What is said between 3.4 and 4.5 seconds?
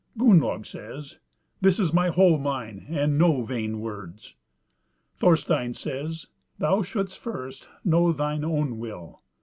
vain words."